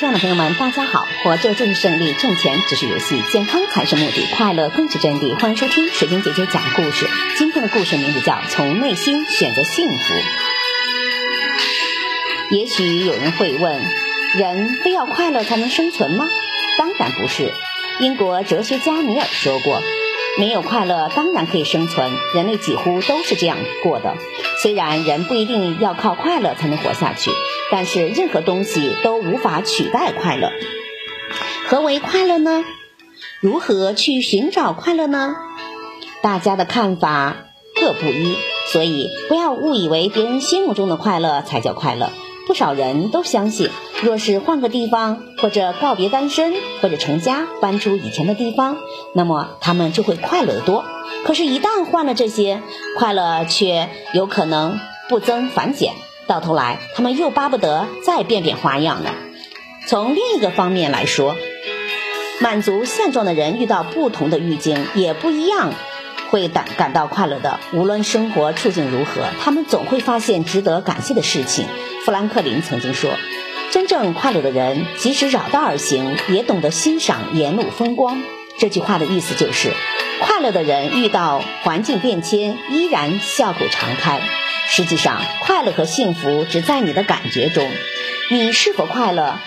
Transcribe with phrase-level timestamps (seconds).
[0.00, 1.06] 亲爱的朋友们，大家好！
[1.22, 5.38] 活着就是胜利，挣钱只是游戏，健康才是目的，快乐更是真谛。
[5.38, 7.06] 欢迎收听水晶姐姐讲故事。
[7.36, 10.14] 今天的故事名字叫《从内心选择幸福》。
[12.50, 13.78] 也许有人会问：
[14.38, 16.30] 人非要快乐才能生存吗？
[16.78, 17.52] 当然不是。
[18.00, 19.82] 英国哲学家米尔说过。
[20.40, 22.10] 没有快乐，当然可以生存。
[22.34, 24.16] 人类几乎都是这样过的。
[24.62, 27.30] 虽然人不一定要靠快乐才能活下去，
[27.70, 30.50] 但是任何东西都无法取代快乐。
[31.66, 32.64] 何为快乐呢？
[33.40, 35.36] 如何去寻找快乐呢？
[36.22, 37.36] 大家的看法
[37.78, 38.38] 各不一，
[38.72, 42.10] 所以不要误以为别人心目中的快乐才叫快乐。
[42.50, 43.70] 不少人都相信，
[44.02, 48.76] 若是换个地方，或者告别单身，或者成家，搬出以前的地方，
[49.14, 50.84] 那么他们就会快乐得多。
[51.24, 52.60] 可是，一旦换了这些，
[52.98, 55.92] 快乐却有可能不增反减，
[56.26, 59.14] 到头来他们又巴不得再变变花样了。
[59.86, 61.36] 从另一个方面来说，
[62.40, 65.72] 满足现状的人遇到不同的遇境也不一样，
[66.30, 67.60] 会感感到快乐的。
[67.72, 71.64] 无论生活处境如何，他们总会发现值得感谢的事情。
[72.04, 73.10] 富兰克林曾经说
[73.70, 78.22] ：“真正快乐的人，即使绕道而行，也懂得欣赏沿路风光。”
[78.58, 79.70] 这句话的意思就是，
[80.20, 84.20] 快乐的人遇到环境变迁，依然笑口常开。
[84.68, 87.68] 实际上，快乐和幸福只在你的感觉中，
[88.30, 89.38] 你是否快乐？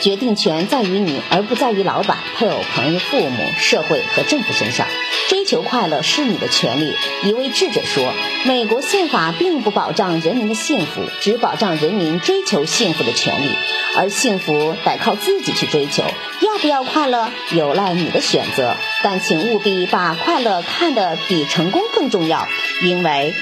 [0.00, 4.86] 决定权在于你，而不在于老板、配偶、朋友、父母、社会和政府身上。
[5.28, 6.96] 追求快乐是你的权利。
[7.24, 8.12] 一位智者说
[8.44, 13.54] ：“美国宪法并不保障人民的幸福，只保障人民追求幸福的权利，
[13.96, 16.02] 而幸福得靠自己去追求。
[16.40, 18.74] 要不要快乐，有赖你的选择。
[19.04, 22.48] 但请务必把快乐看得比成功更重要，
[22.82, 23.34] 因为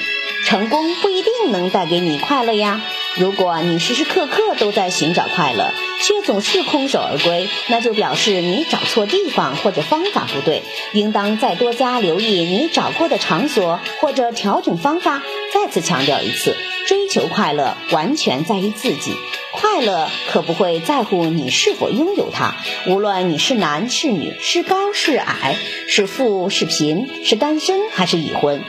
[0.45, 2.81] 成功不一定能带给你快乐呀。”
[3.17, 5.71] 如果你时时刻刻都在寻找快乐，
[6.01, 15.21] 却总是空手而归，那就表示你找错地方或者方法不对，应当再多加留意你找过的场所或者调整方法。
[15.53, 16.55] 再次强调一次，
[16.87, 19.13] 追求快乐完全在于自己，
[19.51, 22.55] 快乐可不会在乎你是否拥有它。
[22.87, 25.55] 无论你是男是女，是高是矮，
[25.87, 28.63] 是富是贫，是单身还是已婚。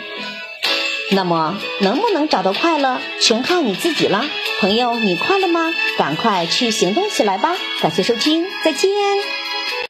[1.12, 4.24] 那么，能不能找到快乐，全靠你自己了。
[4.60, 5.72] 朋友，你快乐吗？
[5.98, 7.56] 赶快去行动起来吧！
[7.82, 8.90] 感谢收听，再见。